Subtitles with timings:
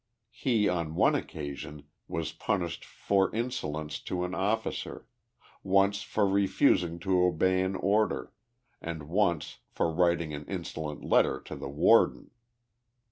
[0.31, 5.05] He, on one occasion, was punished * lor insolence to an officer;
[5.61, 8.33] once 4 for refusing to obey an order,'
[8.81, 12.31] and once 4 for writing an insolent letter to the warden.